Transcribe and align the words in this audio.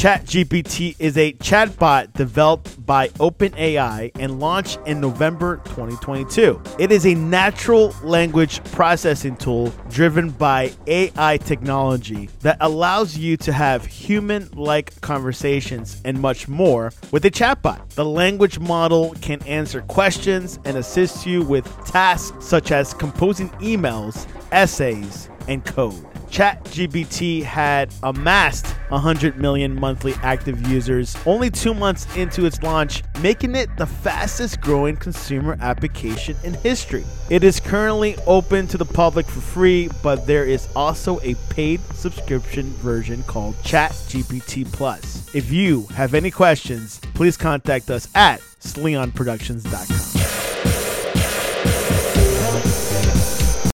ChatGPT 0.00 0.96
is 0.98 1.18
a 1.18 1.34
chatbot 1.34 2.14
developed 2.14 2.86
by 2.86 3.08
OpenAI 3.08 4.10
and 4.18 4.40
launched 4.40 4.78
in 4.86 4.98
November 4.98 5.58
2022. 5.66 6.58
It 6.78 6.90
is 6.90 7.04
a 7.04 7.14
natural 7.14 7.94
language 8.02 8.64
processing 8.72 9.36
tool 9.36 9.74
driven 9.90 10.30
by 10.30 10.72
AI 10.86 11.36
technology 11.36 12.30
that 12.40 12.56
allows 12.60 13.18
you 13.18 13.36
to 13.36 13.52
have 13.52 13.84
human 13.84 14.48
like 14.52 14.98
conversations 15.02 16.00
and 16.06 16.18
much 16.18 16.48
more 16.48 16.94
with 17.12 17.26
a 17.26 17.30
chatbot. 17.30 17.86
The 17.90 18.06
language 18.06 18.58
model 18.58 19.14
can 19.20 19.42
answer 19.42 19.82
questions 19.82 20.58
and 20.64 20.78
assist 20.78 21.26
you 21.26 21.42
with 21.42 21.66
tasks 21.84 22.46
such 22.46 22.72
as 22.72 22.94
composing 22.94 23.50
emails, 23.58 24.26
essays, 24.50 25.28
and 25.46 25.62
code. 25.66 26.06
ChatGPT 26.30 27.42
had 27.42 27.92
amassed 28.02 28.76
100 28.90 29.36
million 29.38 29.74
monthly 29.74 30.14
active 30.22 30.66
users 30.68 31.16
only 31.26 31.50
two 31.50 31.74
months 31.74 32.06
into 32.16 32.44
its 32.44 32.62
launch, 32.62 33.02
making 33.20 33.54
it 33.54 33.68
the 33.76 33.86
fastest 33.86 34.60
growing 34.60 34.96
consumer 34.96 35.56
application 35.60 36.36
in 36.44 36.54
history. 36.54 37.04
It 37.30 37.44
is 37.44 37.60
currently 37.60 38.16
open 38.26 38.66
to 38.68 38.78
the 38.78 38.84
public 38.84 39.26
for 39.26 39.40
free, 39.40 39.88
but 40.02 40.26
there 40.26 40.44
is 40.44 40.68
also 40.74 41.20
a 41.20 41.34
paid 41.48 41.80
subscription 41.94 42.70
version 42.74 43.22
called 43.24 43.54
ChatGPT 43.62 44.70
Plus. 44.72 45.34
If 45.34 45.50
you 45.50 45.86
have 45.94 46.14
any 46.14 46.30
questions, 46.30 47.00
please 47.14 47.36
contact 47.36 47.90
us 47.90 48.08
at 48.14 48.40
sleonproductions.com. 48.60 49.99